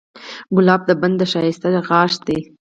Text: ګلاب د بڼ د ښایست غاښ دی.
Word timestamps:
ګلاب 0.55 0.81
د 0.85 0.89
بڼ 1.01 1.11
د 1.19 1.21
ښایست 1.31 1.63
غاښ 1.87 2.13
دی. 2.27 2.39